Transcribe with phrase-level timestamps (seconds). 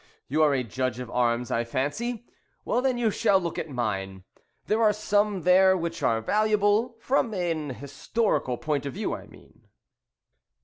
[0.27, 2.25] You are a judge of arms, I fancy.
[2.65, 4.23] Well, then, you shall look at mine.
[4.65, 9.67] There are some there which are valuable from an historical point of view, I mean."